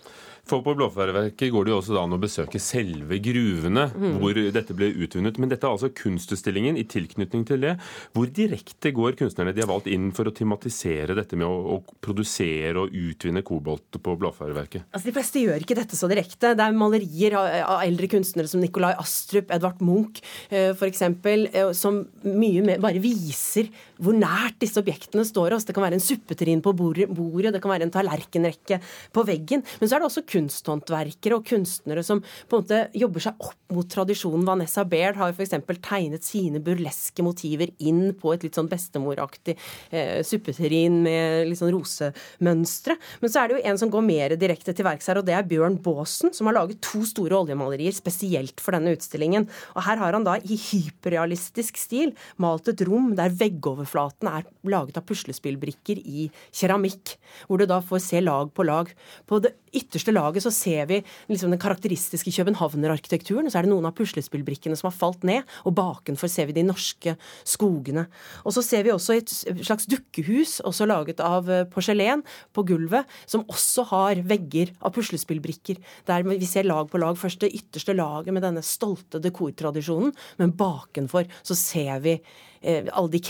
For 0.43 0.59
på 0.59 0.73
Blåfarverket 0.75 1.53
går 1.53 1.63
det 1.63 1.71
jo 1.71 1.77
også 1.79 1.95
an 2.01 2.15
å 2.17 2.19
besøke 2.19 2.59
selve 2.59 3.15
gruvene 3.23 3.85
mm. 3.93 4.15
hvor 4.19 4.35
dette 4.35 4.75
ble 4.75 4.89
utvunnet. 4.91 5.37
Men 5.39 5.51
dette 5.53 5.63
er 5.63 5.71
altså 5.71 5.87
kunstutstillingen 5.95 6.75
i 6.75 6.83
tilknytning 6.83 7.45
til 7.47 7.63
det. 7.63 7.77
Hvor 8.11 8.27
direkte 8.27 8.91
går 8.91 9.15
kunstnerne 9.21 9.53
de 9.55 9.63
har 9.63 9.69
valgt 9.71 9.87
inn 9.87 10.09
for 10.15 10.27
å 10.27 10.33
tematisere 10.35 11.15
dette 11.15 11.39
med 11.39 11.47
å, 11.47 11.77
å 11.77 11.95
produsere 12.03 12.83
og 12.83 12.91
utvinne 12.91 13.45
kobolt 13.47 13.95
på 14.03 14.17
Blåfarverket? 14.19 14.89
Altså, 14.91 15.07
de 15.07 15.15
fleste 15.15 15.45
gjør 15.45 15.63
ikke 15.63 15.77
dette 15.79 15.99
så 15.99 16.11
direkte. 16.11 16.51
Det 16.59 16.67
er 16.67 16.75
malerier 16.75 17.39
av, 17.39 17.47
av 17.77 17.85
eldre 17.87 18.11
kunstnere 18.11 18.51
som 18.51 18.59
Nikolai 18.59 18.91
Astrup, 18.99 19.47
Edvard 19.55 19.79
Munch 19.79 20.19
eh, 20.49 20.73
f.eks., 20.75 21.05
eh, 21.07 21.71
som 21.71 22.03
mye 22.27 22.65
mer 22.67 22.83
bare 22.83 22.99
viser 23.03 23.71
hvor 24.03 24.19
nært 24.19 24.59
disse 24.59 24.83
objektene 24.83 25.23
står 25.23 25.55
oss. 25.55 25.63
Det 25.63 25.75
kan 25.75 25.87
være 25.87 26.01
en 26.01 26.03
suppeterrin 26.03 26.61
på 26.63 26.75
bordet, 26.75 27.55
det 27.55 27.63
kan 27.63 27.71
være 27.71 27.87
en 27.87 27.95
tallerkenrekke 27.95 28.83
på 29.15 29.27
veggen. 29.31 29.63
Men 29.79 29.87
så 29.87 29.95
er 29.95 30.03
det 30.03 30.11
også 30.11 30.27
kunsthåndverkere 30.33 31.39
og 31.39 31.47
kunstnere 31.47 32.03
som 32.05 32.21
på 32.21 32.57
en 32.57 32.63
måte 32.63 32.81
jobber 32.97 33.23
seg 33.27 33.43
opp 33.43 33.59
mot 33.73 33.89
tradisjonen. 33.89 34.45
Vanessa 34.47 34.83
Baird 34.85 35.17
har 35.19 35.33
f.eks. 35.33 35.55
tegnet 35.83 36.25
sine 36.25 36.61
burleske 36.63 37.25
motiver 37.25 37.71
inn 37.83 38.11
på 38.19 38.33
et 38.33 38.45
litt 38.45 38.57
sånn 38.57 38.69
bestemoraktig 38.71 39.55
eh, 39.89 40.21
suppeterrin 40.25 40.99
med 41.05 41.49
litt 41.49 41.59
sånn 41.59 41.73
rosemønstre. 41.73 42.97
Men 43.21 43.33
så 43.33 43.41
er 43.41 43.49
det 43.49 43.57
jo 43.57 43.63
en 43.71 43.81
som 43.81 43.93
går 43.93 44.05
mer 44.05 44.37
direkte 44.39 44.75
til 44.75 44.87
verks 44.87 45.09
her, 45.09 45.21
og 45.21 45.27
det 45.27 45.35
er 45.37 45.47
Bjørn 45.47 45.79
Baasen, 45.83 46.33
som 46.35 46.49
har 46.49 46.57
laget 46.59 46.81
to 46.85 47.03
store 47.07 47.39
oljemalerier 47.41 47.95
spesielt 47.95 48.61
for 48.63 48.77
denne 48.77 48.93
utstillingen. 48.95 49.47
Og 49.73 49.85
her 49.87 50.01
har 50.01 50.17
han 50.17 50.27
da 50.27 50.37
i 50.43 50.57
hyperrealistisk 50.59 51.79
stil 51.81 52.13
malt 52.41 52.69
et 52.71 52.85
rom 52.87 53.13
der 53.17 53.33
veggoverflaten 53.39 54.29
er 54.31 54.47
laget 54.69 54.99
av 54.99 55.07
puslespillbrikker 55.09 56.01
i 56.03 56.29
keramikk, 56.53 57.17
hvor 57.47 57.61
du 57.61 57.67
da 57.69 57.81
får 57.83 58.03
se 58.05 58.23
lag 58.23 58.51
på 58.53 58.65
lag. 58.67 58.91
På 59.29 59.41
det 59.43 59.55
ytterste 59.73 60.13
laget 60.13 60.22
så 60.43 60.51
ser 60.53 60.87
vi 60.89 60.99
liksom 61.29 61.53
den 61.53 61.61
karakteristiske 61.61 62.31
københavnerarkitekturen. 62.33 63.49
Så 63.51 63.59
er 63.59 63.67
det 63.67 63.73
noen 63.73 63.87
av 63.89 63.95
puslespillbrikkene 63.97 64.77
som 64.79 64.89
har 64.89 64.95
falt 64.95 65.25
ned, 65.27 65.43
og 65.67 65.75
bakenfor 65.77 66.31
ser 66.31 66.49
vi 66.49 66.57
de 66.57 66.65
norske 66.67 67.15
skogene. 67.47 68.05
Og 68.43 68.55
så 68.55 68.63
ser 68.65 68.85
vi 68.87 68.93
også 68.93 69.17
et 69.17 69.33
slags 69.65 69.87
dukkehus, 69.91 70.59
også 70.63 70.87
laget 70.89 71.23
av 71.23 71.49
eh, 71.51 71.65
porselen, 71.69 72.23
på 72.53 72.65
gulvet, 72.67 73.09
som 73.29 73.45
også 73.51 73.87
har 73.91 74.23
vegger 74.27 74.73
av 74.83 74.93
puslespillbrikker. 74.95 75.81
Der 76.09 76.25
vi 76.27 76.49
ser 76.49 76.67
lag 76.67 76.89
på 76.91 77.01
lag. 77.01 77.17
Først 77.19 77.43
det 77.43 77.53
ytterste 77.53 77.95
laget 77.97 78.33
med 78.33 78.45
denne 78.45 78.63
stolte 78.65 79.21
dekortradisjonen, 79.23 80.13
men 80.39 80.55
bakenfor 80.57 81.29
så 81.43 81.57
ser 81.57 82.03
vi 82.03 82.17
alle 82.63 83.11
de, 83.13 83.21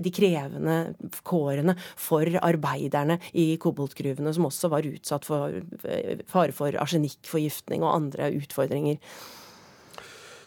de 0.00 0.12
krevende 0.14 0.78
kårene 1.26 1.76
for 1.96 2.28
arbeiderne 2.40 3.18
i 3.32 3.52
koboltgruvene, 3.60 4.32
som 4.34 4.48
også 4.48 4.70
var 4.72 4.88
utsatt 4.88 5.28
for 5.28 5.60
eh, 5.84 6.24
fare 6.30 6.56
for 6.56 6.76
arsenikkforgiftning 6.80 7.84
og 7.84 7.94
andre 7.94 8.32
utfordringer. 8.40 8.98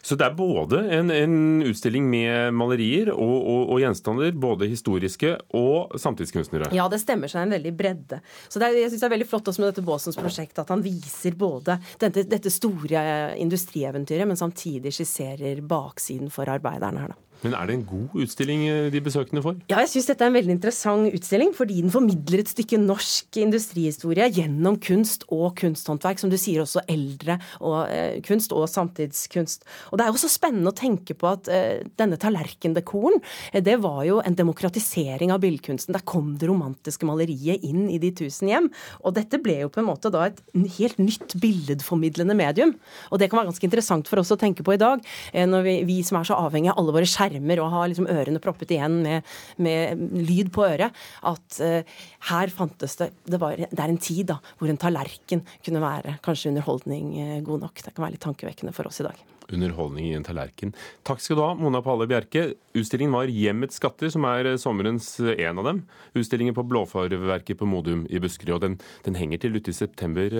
Så 0.04 0.18
det 0.20 0.26
er 0.26 0.34
både 0.36 0.82
en, 0.92 1.08
en 1.10 1.36
utstilling 1.64 2.04
med 2.12 2.52
malerier 2.52 3.08
og, 3.14 3.36
og, 3.40 3.60
og, 3.72 3.78
gjenstander, 3.80 4.34
både 4.36 4.68
historiske 4.68 5.30
og 5.56 5.94
samtidskunstnere? 6.00 6.68
Ja, 6.76 6.90
det 6.92 7.00
stemmer 7.00 7.32
seg 7.32 7.46
en 7.46 7.54
veldig 7.56 7.72
bredde. 7.78 8.20
Så 8.52 8.60
er, 8.60 8.76
jeg 8.76 8.92
synes 8.92 9.00
det 9.00 9.08
er 9.08 9.14
veldig 9.14 9.30
flott 9.30 9.48
også 9.48 9.64
med 9.64 9.72
dette 9.72 9.86
Baasens 9.86 10.20
prosjekt 10.20 10.60
at 10.60 10.72
han 10.74 10.84
viser 10.84 11.38
både 11.40 11.78
dette, 12.02 12.26
dette 12.28 12.52
store 12.52 13.06
industrieventyret, 13.40 14.28
men 14.28 14.40
samtidig 14.40 14.92
skisserer 14.92 15.64
baksiden 15.64 16.28
for 16.34 16.52
arbeiderne 16.52 17.06
her. 17.06 17.14
da. 17.14 17.23
Men 17.44 17.54
er 17.58 17.68
det 17.68 17.74
en 17.76 17.84
god 17.86 18.14
utstilling 18.24 18.62
eh, 18.70 18.86
de 18.92 19.02
besøkende 19.04 19.42
får? 19.44 19.58
Ja, 19.68 19.82
jeg 19.82 19.90
syns 19.92 20.08
dette 20.08 20.24
er 20.24 20.32
en 20.32 20.38
veldig 20.38 20.54
interessant 20.56 21.12
utstilling, 21.12 21.52
fordi 21.56 21.82
den 21.84 21.92
formidler 21.92 22.40
et 22.40 22.50
stykke 22.50 22.78
norsk 22.80 23.36
industrihistorie 23.42 24.30
gjennom 24.32 24.78
kunst 24.80 25.26
og 25.34 25.52
kunsthåndverk, 25.60 26.22
som 26.22 26.32
du 26.32 26.38
sier 26.40 26.62
også 26.64 26.82
eldre 26.90 27.36
og, 27.60 27.90
eh, 27.92 28.16
kunst 28.24 28.54
og 28.56 28.64
samtidskunst. 28.72 29.68
Og 29.92 30.00
det 30.00 30.06
er 30.06 30.12
jo 30.14 30.22
så 30.24 30.32
spennende 30.32 30.72
å 30.72 30.78
tenke 30.78 31.16
på 31.18 31.28
at 31.28 31.50
eh, 31.52 31.84
denne 32.00 32.16
tallerkendekoren, 32.20 33.20
eh, 33.52 33.60
det 33.60 33.76
var 33.84 34.00
jo 34.08 34.22
en 34.24 34.38
demokratisering 34.40 35.34
av 35.34 35.44
billedkunsten. 35.44 35.92
Der 35.92 36.06
kom 36.08 36.38
det 36.40 36.48
romantiske 36.48 37.04
maleriet 37.04 37.60
inn 37.60 37.90
i 37.92 38.00
de 38.00 38.10
tusen 38.24 38.48
hjem. 38.48 38.70
Og 39.04 39.18
dette 39.20 39.42
ble 39.42 39.60
jo 39.66 39.72
på 39.72 39.84
en 39.84 39.90
måte 39.90 40.08
da 40.14 40.30
et 40.30 40.40
helt 40.78 40.96
nytt 40.96 41.36
billedformidlende 41.44 42.36
medium. 42.38 42.74
Og 43.12 43.20
det 43.20 43.28
kan 43.28 43.42
være 43.42 43.52
ganske 43.52 43.68
interessant 43.68 44.08
for 44.08 44.22
oss 44.22 44.32
å 44.32 44.40
tenke 44.40 44.64
på 44.64 44.78
i 44.78 44.80
dag, 44.80 45.04
eh, 45.34 45.44
når 45.44 45.68
vi, 45.68 45.78
vi 45.92 46.00
som 46.02 46.16
er 46.16 46.24
så 46.32 46.40
avhengige 46.40 46.72
av 46.72 46.80
alle 46.80 46.96
våre 46.96 47.08
skjermer 47.08 47.33
skjermer 47.34 47.62
og 47.62 47.72
har 47.74 47.90
liksom 47.90 48.08
ørene 48.10 48.42
proppet 48.42 48.74
igjen 48.76 49.00
med, 49.04 49.34
med 49.62 50.04
lyd 50.24 50.52
på 50.54 50.64
øret, 50.66 50.94
at 51.26 51.60
uh, 51.60 52.00
her 52.30 52.54
fantes 52.54 52.96
det 53.00 53.12
det, 53.24 53.40
var, 53.40 53.58
det, 53.58 53.78
er 53.78 53.90
en 53.90 54.00
tid 54.00 54.28
da, 54.32 54.40
hvor 54.58 54.70
en 54.70 54.80
tallerken 54.80 55.44
kunne 55.64 55.82
være 55.82 56.18
kanskje 56.24 56.52
underholdning 56.52 57.14
uh, 57.18 57.38
god 57.46 57.68
nok. 57.68 57.84
Det 57.84 57.94
kan 57.94 58.06
være 58.06 58.16
litt 58.16 58.24
tankevekkende 58.24 58.74
for 58.76 58.90
oss 58.90 59.02
i 59.02 59.08
dag 59.08 59.24
underholdning 59.52 60.06
i 60.08 60.14
en 60.16 60.24
tallerken. 60.24 60.70
Takk 61.04 61.20
skal 61.20 61.36
du 61.36 61.42
ha, 61.44 61.50
Mona 61.58 61.82
Palle 61.84 62.06
Bjerke. 62.08 62.54
Utstillingen 62.72 63.12
var 63.12 63.28
'Hjemmets 63.28 63.76
skatter', 63.76 64.10
som 64.10 64.24
er 64.24 64.46
eh, 64.46 64.56
sommerens 64.56 65.20
en 65.20 65.60
av 65.60 65.64
dem. 65.68 65.82
Utstillingen 66.16 66.56
på 66.56 66.64
Blåfarverket 66.64 67.58
på 67.58 67.68
Modum 67.68 68.06
i 68.08 68.18
Buskerud. 68.18 68.54
og 68.54 68.60
den, 68.62 68.80
den, 69.04 69.14
henger 69.20 69.38
til 69.44 69.56
ute 69.56 69.70
i 69.70 69.76
september 69.76 70.32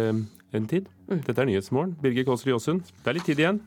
en 0.54 0.66
tid. 0.66 0.88
Mm. 1.10 1.22
Dette 1.26 1.40
er 1.40 1.46
Nyhetsmorgen. 1.46 1.96
Birger 2.00 2.24
Kåsrud 2.24 2.54
Jåsund, 2.54 2.82
det 3.04 3.10
er 3.10 3.18
litt 3.18 3.26
tid 3.26 3.38
igjen. 3.42 3.60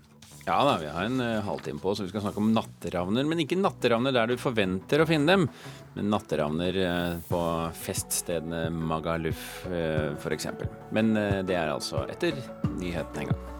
Ja 0.47 0.61
da, 0.63 0.77
vi 0.79 0.87
har 0.87 1.03
en 1.09 1.19
uh, 1.19 1.43
halvtime 1.43 1.81
på, 1.83 1.91
så 1.95 2.05
vi 2.05 2.11
skal 2.13 2.23
snakke 2.23 2.39
om 2.39 2.53
natteravner. 2.55 3.27
Men 3.27 3.43
ikke 3.43 3.59
natteravner 3.59 4.15
der 4.15 4.31
du 4.31 4.39
forventer 4.39 5.03
å 5.03 5.09
finne 5.09 5.33
dem, 5.33 5.49
men 5.97 6.09
natteravner 6.13 6.79
uh, 6.79 7.19
på 7.27 7.41
feststedene 7.83 8.69
Magaluf 8.71 9.43
uh, 9.67 10.15
f.eks. 10.15 10.47
Men 10.95 11.11
det 11.47 11.59
er 11.59 11.75
altså 11.75 12.07
etter 12.07 12.39
nyheten 12.77 13.25
en 13.25 13.33
gang. 13.33 13.56